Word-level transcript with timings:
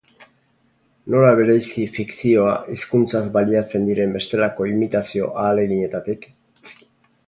Nola 1.15 1.33
bereizi 1.39 1.85
fikzioa 1.99 2.57
hizkuntzaz 2.77 3.23
baliatzen 3.39 3.89
diren 3.93 4.19
bestelako 4.19 4.71
imitazio 4.75 5.33
ahaleginetatik? 5.47 6.31